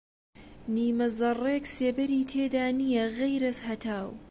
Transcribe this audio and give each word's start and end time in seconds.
نیمە 0.73 1.07
زەڕڕێک 1.17 1.65
سێبەری 1.75 2.27
تێدا 2.31 2.65
نییە 2.79 3.05
غەیرەز 3.17 3.57
هەتاو 3.67 4.09